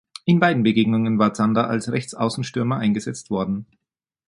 [0.25, 3.67] In beiden Begegnungen war Zander als Rechtsaußenstürmer eingesetzt worden.